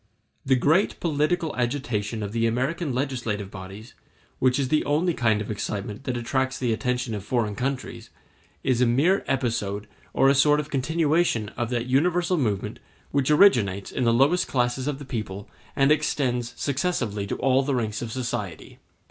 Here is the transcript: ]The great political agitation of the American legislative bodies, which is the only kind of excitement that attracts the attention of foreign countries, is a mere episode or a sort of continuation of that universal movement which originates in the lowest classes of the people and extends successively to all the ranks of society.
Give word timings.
]The 0.51 0.55
great 0.55 0.99
political 0.99 1.55
agitation 1.55 2.23
of 2.23 2.31
the 2.31 2.47
American 2.47 2.91
legislative 2.91 3.51
bodies, 3.51 3.93
which 4.39 4.57
is 4.57 4.69
the 4.69 4.83
only 4.83 5.13
kind 5.13 5.41
of 5.41 5.51
excitement 5.51 6.05
that 6.05 6.17
attracts 6.17 6.57
the 6.57 6.73
attention 6.73 7.13
of 7.13 7.23
foreign 7.23 7.53
countries, 7.53 8.09
is 8.63 8.81
a 8.81 8.87
mere 8.87 9.23
episode 9.27 9.85
or 10.11 10.27
a 10.27 10.33
sort 10.33 10.59
of 10.59 10.71
continuation 10.71 11.49
of 11.49 11.69
that 11.69 11.85
universal 11.85 12.37
movement 12.39 12.79
which 13.11 13.29
originates 13.29 13.91
in 13.91 14.03
the 14.03 14.11
lowest 14.11 14.47
classes 14.47 14.87
of 14.87 14.97
the 14.97 15.05
people 15.05 15.47
and 15.75 15.91
extends 15.91 16.55
successively 16.57 17.27
to 17.27 17.35
all 17.37 17.61
the 17.61 17.75
ranks 17.75 18.01
of 18.01 18.11
society. 18.11 18.79